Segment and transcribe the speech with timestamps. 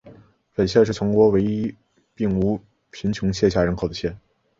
[0.55, 1.75] 本县是全美国唯一
[2.15, 2.59] 并无
[2.89, 4.17] 贫穷线下人口的县。